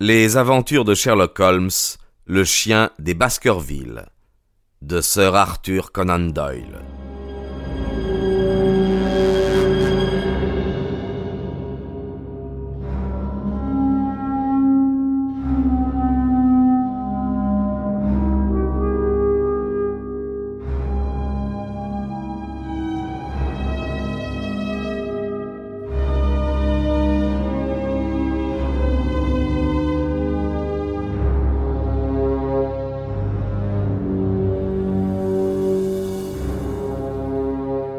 [0.00, 1.70] Les aventures de Sherlock Holmes,
[2.26, 4.06] le chien des Baskerville,
[4.82, 6.80] de Sir Arthur Conan Doyle.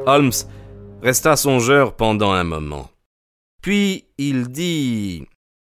[0.07, 0.31] Holmes
[1.01, 2.89] resta songeur pendant un moment.
[3.61, 5.25] Puis il dit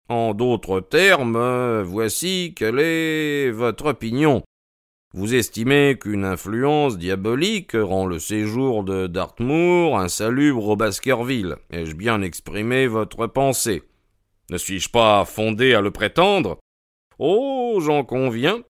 [0.08, 4.42] En d'autres termes, voici quelle est votre opinion.
[5.14, 11.58] Vous estimez qu'une influence diabolique rend le séjour de Dartmoor insalubre au Baskerville.
[11.70, 13.84] Ai-je bien exprimé votre pensée?
[14.50, 16.60] Ne suis-je pas fondé à le prétendre?
[17.20, 18.64] Oh, j'en conviens.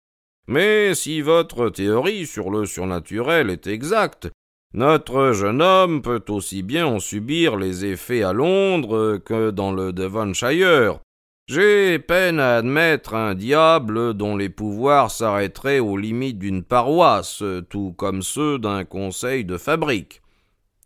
[0.47, 4.31] Mais si votre théorie sur le surnaturel est exacte,
[4.73, 9.91] notre jeune homme peut aussi bien en subir les effets à Londres que dans le
[9.91, 10.99] Devonshire.
[11.47, 17.93] J'ai peine à admettre un diable dont les pouvoirs s'arrêteraient aux limites d'une paroisse, tout
[17.97, 20.21] comme ceux d'un conseil de fabrique.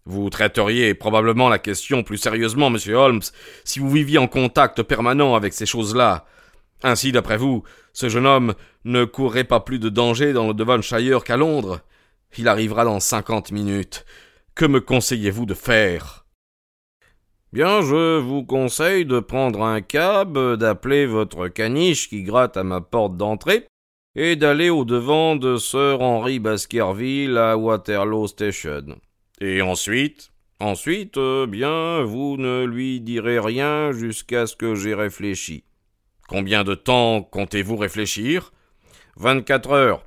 [0.07, 3.21] Vous traiteriez probablement la question plus sérieusement, monsieur Holmes,
[3.63, 6.25] si vous viviez en contact permanent avec ces choses-là.
[6.81, 11.23] Ainsi, d'après vous, ce jeune homme ne courrait pas plus de danger dans le Devonshire
[11.23, 11.81] qu'à Londres.
[12.37, 14.05] Il arrivera dans cinquante minutes.
[14.55, 16.25] Que me conseillez-vous de faire?
[17.53, 22.81] Bien, je vous conseille de prendre un cab, d'appeler votre caniche qui gratte à ma
[22.81, 23.65] porte d'entrée,
[24.15, 28.99] et d'aller au devant de Sir Henry Baskerville à Waterloo Station.
[29.39, 35.65] Et ensuite Ensuite, euh, bien, vous ne lui direz rien jusqu'à ce que j'ai réfléchi.
[36.29, 38.53] Combien de temps comptez-vous réfléchir?
[39.17, 40.05] Vingt-quatre heures.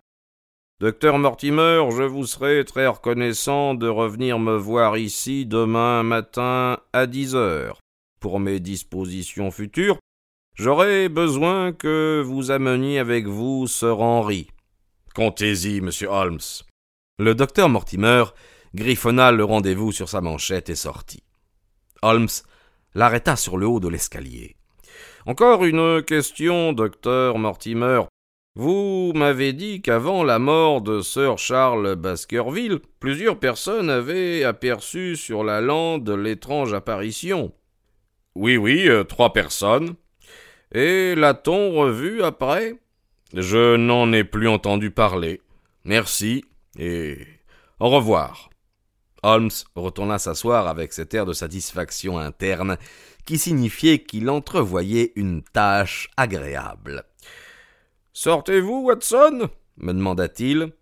[0.80, 7.08] Docteur Mortimer, je vous serai très reconnaissant de revenir me voir ici demain matin à
[7.08, 7.80] dix heures.
[8.20, 9.98] Pour mes dispositions futures,
[10.54, 14.50] j'aurai besoin que vous ameniez avec vous Sir Henry.
[15.16, 16.38] Comptez-y, monsieur Holmes.
[17.18, 18.26] Le docteur Mortimer
[18.72, 21.24] griffonna le rendez-vous sur sa manchette et sortit.
[22.02, 22.28] Holmes
[22.94, 24.54] l'arrêta sur le haut de l'escalier.
[25.26, 28.02] Encore une question, docteur Mortimer.
[28.54, 35.44] Vous m'avez dit qu'avant la mort de Sir Charles Baskerville, plusieurs personnes avaient aperçu sur
[35.44, 37.52] la lande l'étrange apparition.
[38.34, 39.94] Oui, oui, euh, trois personnes.
[40.72, 42.74] Et l'a-t-on revu après?
[43.34, 45.40] Je n'en ai plus entendu parler.
[45.84, 46.44] Merci,
[46.78, 47.18] et
[47.80, 48.50] au revoir.
[49.22, 52.76] Holmes retourna s'asseoir avec cet air de satisfaction interne
[53.24, 57.04] qui signifiait qu'il entrevoyait une tâche agréable.
[58.20, 59.48] Sortez-vous, Watson?
[59.76, 60.72] me demanda-t-il.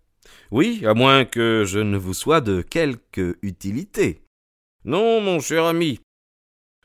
[0.49, 4.23] Oui, à moins que je ne vous sois de quelque utilité.
[4.85, 5.99] Non, mon cher ami.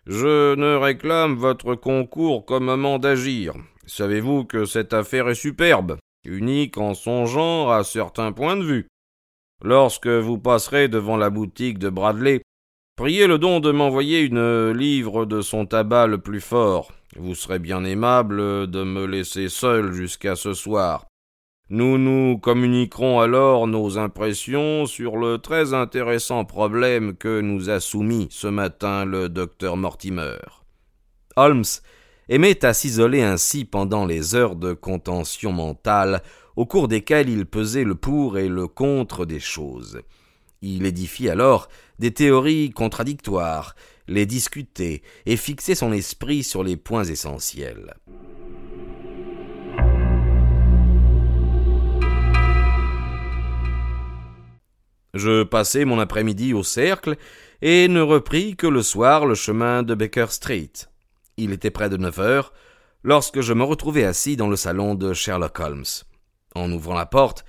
[0.06, 3.54] Je ne réclame votre concours comme un d'agir.
[3.86, 5.96] Savez-vous que cette affaire est superbe,
[6.26, 8.88] unique en son genre à certains points de vue.
[9.64, 12.42] Lorsque vous passerez devant la boutique de Bradley,
[12.96, 16.92] priez le don de m'envoyer une livre de son tabac le plus fort.
[17.16, 21.06] Vous serez bien aimable de me laisser seul jusqu'à ce soir.
[21.70, 28.28] Nous nous communiquerons alors nos impressions sur le très intéressant problème que nous a soumis
[28.30, 30.36] ce matin le docteur Mortimer.
[31.36, 31.64] Holmes
[32.28, 36.22] aimait à s'isoler ainsi pendant les heures de contention mentale
[36.56, 40.02] au cours desquelles il pesait le pour et le contre des choses.
[40.60, 41.68] Il édifie alors
[42.02, 43.76] des théories contradictoires,
[44.08, 47.94] les discuter et fixer son esprit sur les points essentiels.
[55.14, 57.16] Je passai mon après-midi au cercle
[57.60, 60.72] et ne repris que le soir le chemin de Baker Street.
[61.36, 62.52] Il était près de neuf heures
[63.04, 65.84] lorsque je me retrouvai assis dans le salon de Sherlock Holmes.
[66.56, 67.44] En ouvrant la porte,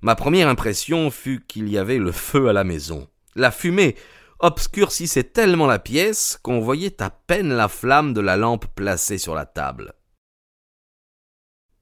[0.00, 3.08] ma première impression fut qu'il y avait le feu à la maison.
[3.36, 3.96] La fumée
[4.38, 9.34] obscurcissait tellement la pièce qu'on voyait à peine la flamme de la lampe placée sur
[9.34, 9.92] la table.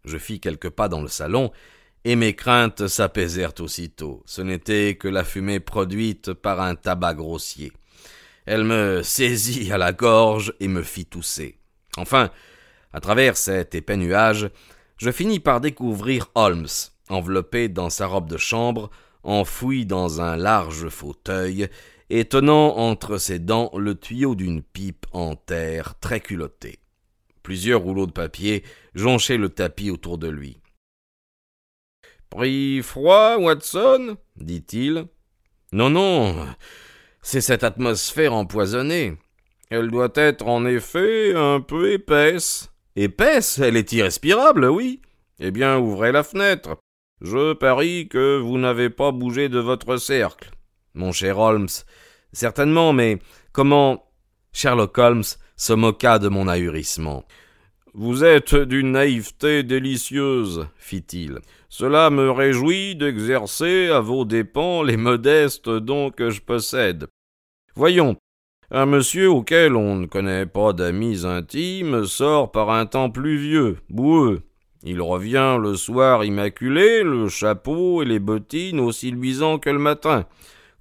[0.04, 1.52] Je fis quelques pas dans le salon,
[2.04, 4.22] et mes craintes s'apaisèrent aussitôt.
[4.26, 7.72] Ce n'était que la fumée produite par un tabac grossier.
[8.46, 11.58] Elle me saisit à la gorge et me fit tousser.
[11.96, 12.30] Enfin,
[12.92, 14.50] à travers cet épais nuage,
[14.96, 16.66] je finis par découvrir Holmes,
[17.08, 18.90] enveloppé dans sa robe de chambre,
[19.24, 21.68] enfoui dans un large fauteuil,
[22.10, 26.78] et tenant entre ses dents le tuyau d'une pipe en terre très culottée.
[27.42, 28.62] Plusieurs rouleaux de papier
[28.94, 30.60] jonchaient le tapis autour de lui.
[32.30, 34.16] Pris froid, Watson?
[34.36, 35.06] dit-il.
[35.72, 36.36] Non, non,
[37.22, 39.16] c'est cette atmosphère empoisonnée.
[39.70, 42.70] Elle doit être en effet un peu épaisse.
[42.96, 45.00] Épaisse Elle est irrespirable, oui.
[45.40, 46.76] Eh bien, ouvrez la fenêtre.
[47.24, 50.50] Je parie que vous n'avez pas bougé de votre cercle.
[50.92, 51.70] Mon cher Holmes.
[52.34, 53.18] Certainement, mais
[53.50, 54.10] comment.
[54.52, 55.24] Sherlock Holmes
[55.56, 57.24] se moqua de mon ahurissement.
[57.94, 61.38] Vous êtes d'une naïveté délicieuse, fit-il.
[61.70, 67.06] Cela me réjouit d'exercer à vos dépens les modestes dons que je possède.
[67.74, 68.16] Voyons,
[68.70, 74.42] un monsieur auquel on ne connaît pas d'amis intimes sort par un temps pluvieux, boueux.
[74.86, 80.26] Il revient le soir immaculé, le chapeau et les bottines aussi luisants que le matin.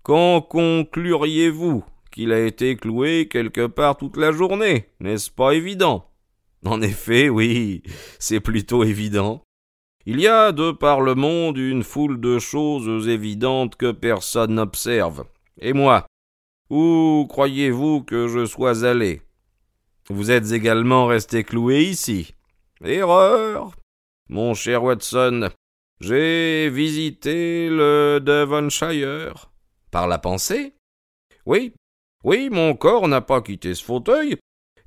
[0.01, 4.89] Quand concluriez-vous qu'il a été cloué quelque part toute la journée?
[4.99, 6.09] N'est-ce pas évident?
[6.65, 7.81] En effet, oui,
[8.19, 9.41] c'est plutôt évident.
[10.05, 15.23] Il y a de par le monde une foule de choses évidentes que personne n'observe.
[15.57, 16.07] Et moi,
[16.69, 19.21] où croyez-vous que je sois allé?
[20.09, 22.35] Vous êtes également resté cloué ici.
[22.83, 23.71] Erreur.
[24.29, 25.49] Mon cher Watson,
[25.99, 29.51] j'ai visité le Devonshire.
[29.91, 30.73] Par la pensée?
[31.45, 31.73] Oui.
[32.23, 34.37] Oui, mon corps n'a pas quitté ce fauteuil,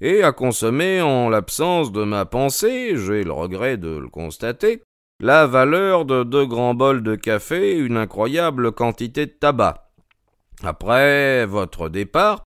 [0.00, 4.82] et a consommé en l'absence de ma pensée, j'ai le regret de le constater,
[5.20, 9.90] la valeur de deux grands bols de café une incroyable quantité de tabac.
[10.62, 12.44] Après votre départ,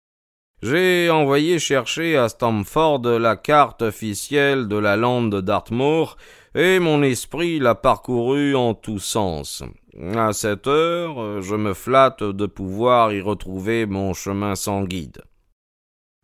[0.61, 6.17] j'ai envoyé chercher à Stamford la carte officielle de la lande d'Artmoor,
[6.55, 9.63] et mon esprit l'a parcouru en tous sens.
[10.15, 15.21] À cette heure, je me flatte de pouvoir y retrouver mon chemin sans guide.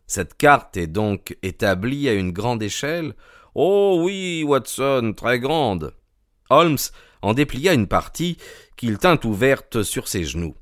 [0.07, 3.15] Cette carte est donc établie à une grande échelle?
[3.55, 5.93] Oh oui, Watson, très grande.
[6.49, 6.77] Holmes
[7.21, 8.37] en déplia une partie
[8.77, 10.55] qu'il tint ouverte sur ses genoux.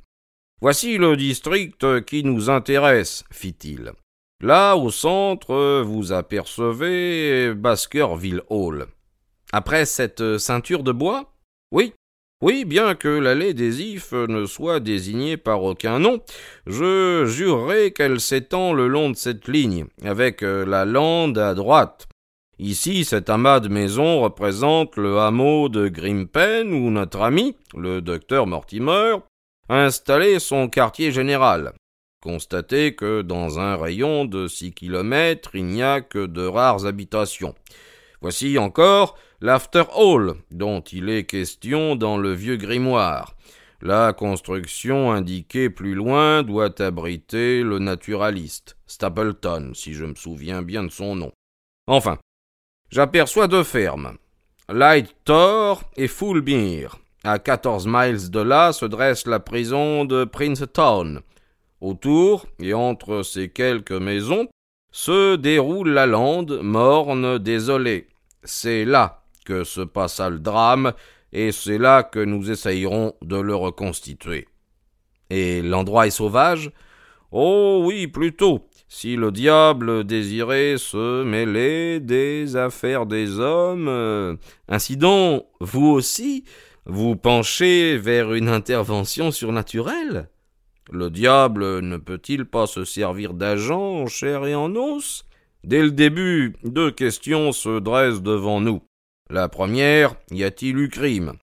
[0.62, 3.92] Voici le district qui nous intéresse, fit-il.
[4.40, 8.88] Là, au centre, vous apercevez Baskerville Hall.
[9.56, 11.32] Après cette ceinture de bois?
[11.72, 11.94] Oui.
[12.42, 16.22] Oui, bien que l'allée des Ifs ne soit désignée par aucun nom,
[16.66, 22.08] je jurerai qu'elle s'étend le long de cette ligne, avec la lande à droite.
[22.58, 28.48] Ici, cet amas de maisons représente le hameau de Grimpen où notre ami, le docteur
[28.48, 29.18] Mortimer,
[29.70, 31.74] installer son quartier général.
[32.24, 37.54] Constatez que dans un rayon de six kilomètres, il n'y a que de rares habitations.
[38.24, 43.36] Voici encore l'After Hall, dont il est question dans le vieux grimoire.
[43.82, 50.86] La construction indiquée plus loin doit abriter le naturaliste, Stapleton, si je me souviens bien
[50.86, 51.34] de son nom.
[51.88, 52.20] Enfin,
[52.90, 54.18] j'aperçois deux fermes,
[54.70, 56.98] Light Thor et Fulmere.
[57.26, 61.20] À quatorze miles de là se dresse la prison de Princetown.
[61.82, 64.48] Autour et entre ces quelques maisons
[64.94, 68.08] se déroule la lande morne, désolée.
[68.46, 70.94] C'est là que se passa le drame,
[71.32, 74.48] et c'est là que nous essayerons de le reconstituer.
[75.30, 76.72] Et l'endroit est sauvage?
[77.32, 78.68] Oh oui, plutôt.
[78.88, 83.88] Si le diable désirait se mêler des affaires des hommes.
[83.88, 84.36] Euh,
[84.68, 86.44] ainsi donc, vous aussi,
[86.86, 90.30] vous penchez vers une intervention surnaturelle?
[90.92, 95.26] Le diable ne peut-il pas se servir d'agents en chair et en os?
[95.64, 98.84] Dès le début, deux questions se dressent devant nous.
[99.34, 101.34] La première, y a-t-il eu crime?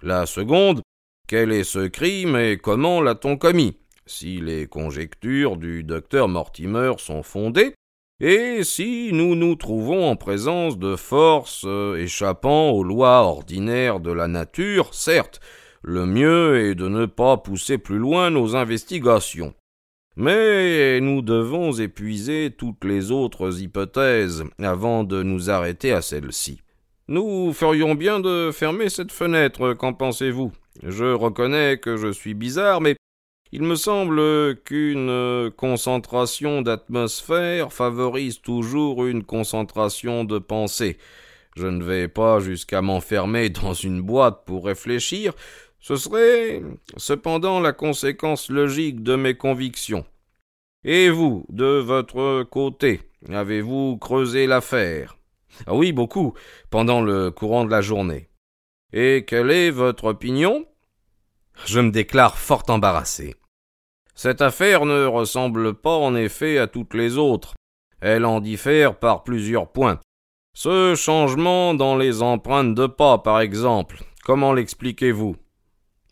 [0.00, 0.80] La seconde,
[1.28, 3.76] quel est ce crime et comment l'a-t-on commis?
[4.06, 7.74] Si les conjectures du docteur Mortimer sont fondées,
[8.18, 14.10] et si nous nous trouvons en présence de forces euh, échappant aux lois ordinaires de
[14.10, 15.38] la nature, certes,
[15.82, 19.52] le mieux est de ne pas pousser plus loin nos investigations.
[20.16, 26.62] Mais nous devons épuiser toutes les autres hypothèses avant de nous arrêter à celle-ci.
[27.10, 30.52] Nous ferions bien de fermer cette fenêtre, qu'en pensez-vous?
[30.82, 32.96] Je reconnais que je suis bizarre, mais
[33.50, 40.98] il me semble qu'une concentration d'atmosphère favorise toujours une concentration de pensée.
[41.56, 45.32] Je ne vais pas jusqu'à m'enfermer dans une boîte pour réfléchir,
[45.80, 46.60] ce serait
[46.98, 50.04] cependant la conséquence logique de mes convictions.
[50.84, 53.00] Et vous, de votre côté,
[53.30, 55.17] avez-vous creusé l'affaire?
[55.66, 56.34] Ah Oui, beaucoup,
[56.70, 58.28] pendant le courant de la journée.
[58.92, 60.66] Et quelle est votre opinion?
[61.66, 63.34] Je me déclare fort embarrassé.
[64.14, 67.54] Cette affaire ne ressemble pas en effet à toutes les autres.
[68.00, 70.00] Elle en diffère par plusieurs points.
[70.54, 75.36] Ce changement dans les empreintes de pas, par exemple, comment l'expliquez-vous?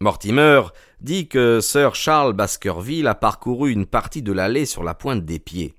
[0.00, 0.62] Mortimer
[1.00, 5.38] dit que Sir Charles Baskerville a parcouru une partie de l'allée sur la pointe des
[5.38, 5.75] pieds.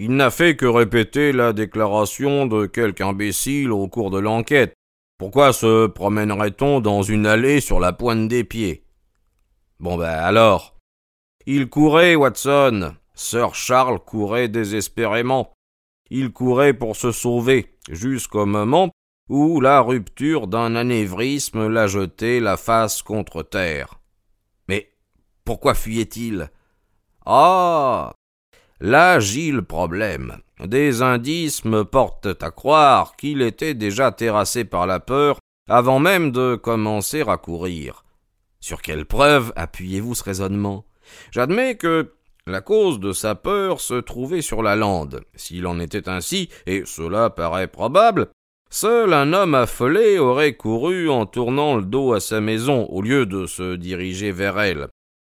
[0.00, 4.74] Il n'a fait que répéter la déclaration de quelque imbécile au cours de l'enquête.
[5.18, 8.84] Pourquoi se promènerait-on dans une allée sur la pointe des pieds?
[9.80, 10.76] Bon ben alors?
[11.46, 12.94] Il courait, Watson.
[13.14, 15.52] Sir Charles courait désespérément.
[16.10, 18.90] Il courait pour se sauver, jusqu'au moment
[19.28, 24.00] où la rupture d'un anévrisme l'a jeté la face contre terre.
[24.68, 24.92] Mais
[25.44, 26.50] pourquoi fuyait-il?
[27.26, 28.12] Ah
[28.80, 30.38] Là le problème.
[30.64, 36.30] Des indices me portent à croire qu'il était déjà terrassé par la peur avant même
[36.30, 38.04] de commencer à courir.
[38.60, 40.84] Sur quelle preuve appuyez-vous ce raisonnement?
[41.30, 42.12] J'admets que
[42.46, 45.22] la cause de sa peur se trouvait sur la lande.
[45.34, 48.28] S'il en était ainsi, et cela paraît probable,
[48.70, 53.26] seul un homme affolé aurait couru en tournant le dos à sa maison au lieu
[53.26, 54.88] de se diriger vers elle.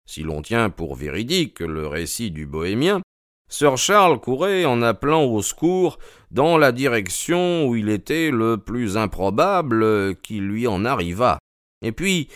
[0.07, 3.01] Si l'on tient pour véridique le récit du bohémien,
[3.49, 5.99] Sir Charles courait en appelant au secours
[6.31, 11.39] dans la direction où il était le plus improbable qu'il lui en arrivât.
[11.83, 12.29] Et puis,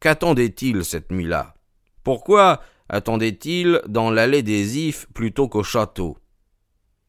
[0.00, 1.54] qu'attendait-il cette nuit-là?
[2.04, 6.18] Pourquoi attendait-il dans l'allée des Ifs plutôt qu'au château?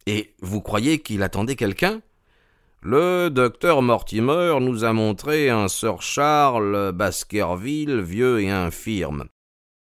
[0.06, 2.02] Et vous croyez qu'il attendait quelqu'un?
[2.82, 9.26] Le docteur Mortimer nous a montré un Sir Charles Baskerville vieux et infirme.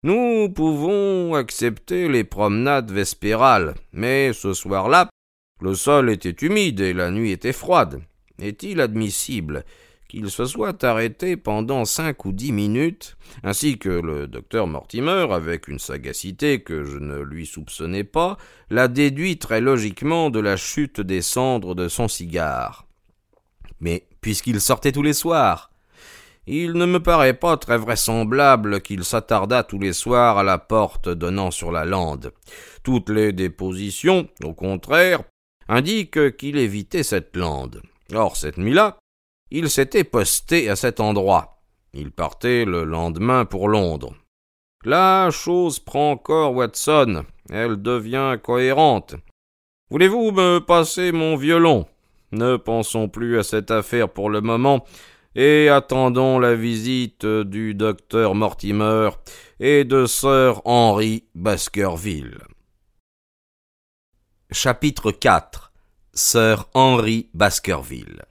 [0.02, 5.10] Nous pouvons accepter les promenades vespérales, mais ce soir-là,
[5.60, 8.02] le sol était humide et la nuit était froide.
[8.42, 9.66] Est-il admissible
[10.08, 15.68] qu'il se soit arrêté pendant cinq ou dix minutes, ainsi que le docteur Mortimer, avec
[15.68, 18.38] une sagacité que je ne lui soupçonnais pas,
[18.70, 22.88] l'a déduit très logiquement de la chute des cendres de son cigare.
[23.82, 25.70] Mais puisqu'il sortait tous les soirs,
[26.52, 31.08] il ne me paraît pas très vraisemblable qu'il s'attardât tous les soirs à la porte
[31.08, 32.32] donnant sur la lande.
[32.84, 35.22] Toutes les dépositions, au contraire,
[35.68, 37.84] indiquent qu'il évitait cette lande.
[38.14, 38.98] Or, cette nuit-là,
[39.52, 41.62] il s'était posté à cet endroit.
[41.94, 44.16] Il partait le lendemain pour Londres.
[44.84, 47.26] La chose prend corps, Watson.
[47.52, 49.16] Elle devient cohérente.
[49.92, 51.86] Voulez-vous me passer mon violon?
[52.32, 54.86] Ne pensons plus à cette affaire pour le moment
[55.36, 59.10] et attendons la visite du docteur Mortimer
[59.60, 62.40] et de sir Henry Baskerville.
[64.52, 65.72] Chapitre 4
[66.14, 68.29] Sir Henry Baskerville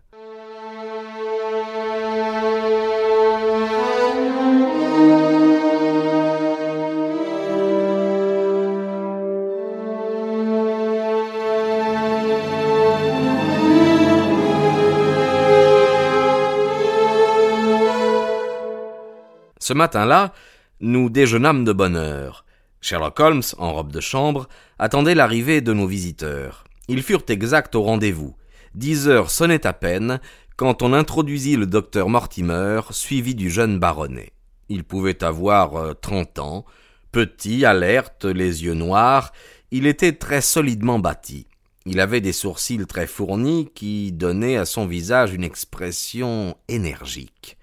[19.69, 20.33] Ce matin-là,
[20.81, 22.47] nous déjeunâmes de bonne heure.
[22.81, 24.49] Sherlock Holmes, en robe de chambre,
[24.79, 26.65] attendait l'arrivée de nos visiteurs.
[26.89, 28.35] Ils furent exacts au rendez-vous.
[28.75, 30.21] Dix heures sonnaient à peine
[30.57, 34.33] quand on introduisit le docteur Mortimer, suivi du jeune baronnet.
[34.71, 36.65] Il pouvait avoir euh, trente ans,
[37.13, 39.35] petit, alerte, les yeux noirs,
[39.71, 41.47] il était très solidement bâti.
[41.85, 47.58] Il avait des sourcils très fournis qui donnaient à son visage une expression énergique.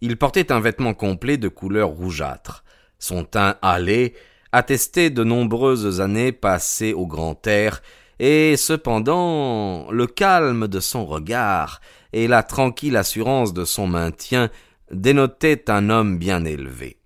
[0.00, 2.64] Il portait un vêtement complet de couleur rougeâtre.
[2.98, 4.14] Son teint hâlé
[4.52, 7.82] attestait de nombreuses années passées au grand air,
[8.18, 11.80] et cependant le calme de son regard
[12.12, 14.50] et la tranquille assurance de son maintien
[14.90, 16.98] dénotaient un homme bien élevé.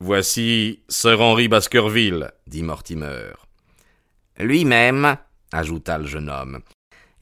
[0.00, 3.32] Voici Sir Henry Baskerville, dit Mortimer.
[4.38, 5.16] Lui-même,
[5.52, 6.60] ajouta le jeune homme.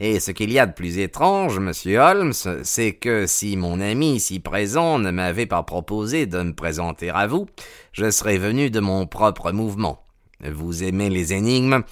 [0.04, 2.32] Et ce qu'il y a de plus étrange, monsieur Holmes,
[2.64, 7.28] c'est que si mon ami ici présent ne m'avait pas proposé de me présenter à
[7.28, 7.46] vous,
[7.92, 10.04] je serais venu de mon propre mouvement.
[10.40, 11.84] Vous aimez les énigmes?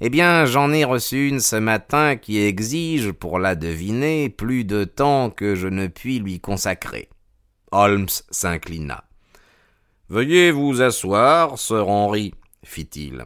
[0.00, 4.84] Eh bien, j'en ai reçu une ce matin qui exige, pour la deviner, plus de
[4.84, 7.08] temps que je ne puis lui consacrer.
[7.72, 9.02] Holmes s'inclina.
[10.08, 12.32] Veuillez vous asseoir, sir Henry,
[12.62, 13.24] fit-il.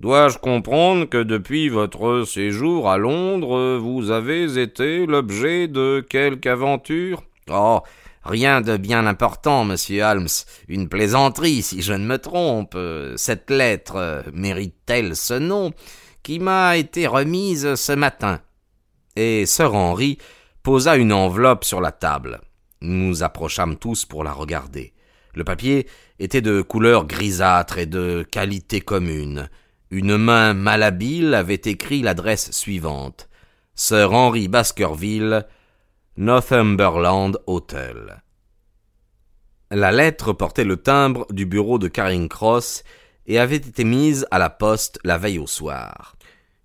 [0.00, 7.22] Dois-je comprendre que depuis votre séjour à Londres, vous avez été l'objet de quelque aventure?
[7.50, 7.82] Oh,
[8.24, 10.26] rien de bien important, monsieur Holmes.
[10.68, 12.78] Une plaisanterie, si je ne me trompe.
[13.16, 15.70] Cette lettre mérite-t-elle ce nom
[16.22, 18.40] qui m'a été remise ce matin?
[19.16, 20.16] Et sir Henry
[20.62, 22.40] posa une enveloppe sur la table.
[22.80, 24.94] Nous nous approchâmes tous pour la regarder.
[25.34, 25.86] Le papier
[26.18, 29.50] était de couleur grisâtre et de qualité commune.
[29.92, 33.28] Une main malhabile avait écrit l'adresse suivante.
[33.74, 35.46] Sir Henry Baskerville,
[36.16, 38.22] Northumberland Hotel.
[39.72, 42.84] La lettre portait le timbre du bureau de Caring Cross
[43.26, 46.14] et avait été mise à la poste la veille au soir.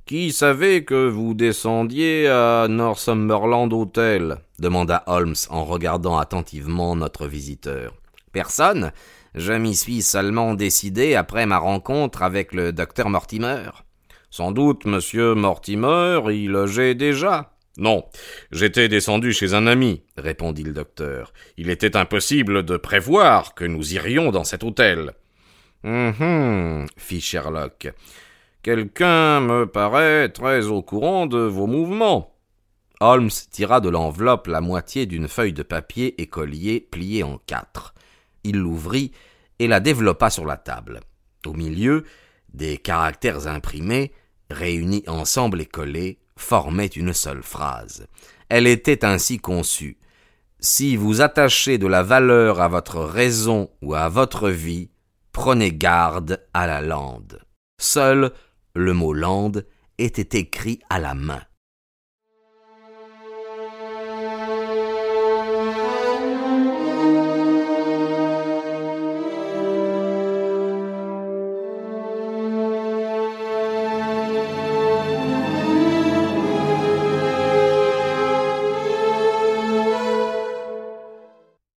[0.05, 4.37] Qui savait que vous descendiez à Northumberland Hotel?
[4.59, 7.95] demanda Holmes en regardant attentivement notre visiteur.
[8.31, 8.91] Personne?
[9.35, 13.69] Je m'y suis seulement décidé après ma rencontre avec le docteur Mortimer.
[14.31, 17.51] Sans doute, monsieur Mortimer y logeait déjà.
[17.77, 18.05] Non,
[18.53, 21.33] j'étais descendu chez un ami, répondit le docteur.
[21.57, 25.11] Il était impossible de prévoir que nous irions dans cet hôtel.
[25.83, 27.93] Hum, hum fit Sherlock.
[28.63, 32.37] Quelqu'un me paraît très au courant de vos mouvements.
[33.01, 37.93] Holmes tira de l'enveloppe la moitié d'une feuille de papier écolier pliée en quatre.
[38.45, 39.11] Il l'ouvrit
[39.57, 40.99] et la développa sur la table.
[41.47, 42.03] Au milieu,
[42.53, 44.13] des caractères imprimés,
[44.51, 48.07] réunis ensemble et collés, formaient une seule phrase.
[48.47, 49.97] Elle était ainsi conçue.
[50.59, 54.91] Si vous attachez de la valeur à votre raison ou à votre vie,
[55.31, 57.41] prenez garde à la lande.
[57.81, 58.31] Seul
[58.75, 59.65] le mot lande
[59.97, 61.41] était écrit à la main.